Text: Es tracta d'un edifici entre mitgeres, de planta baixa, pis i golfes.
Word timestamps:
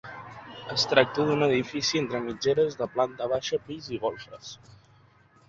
Es 0.75 0.85
tracta 0.93 1.25
d'un 1.27 1.47
edifici 1.47 2.01
entre 2.05 2.21
mitgeres, 2.23 2.79
de 2.81 2.89
planta 2.97 3.29
baixa, 3.35 3.61
pis 3.69 3.93
i 3.93 4.01
golfes. 4.09 4.53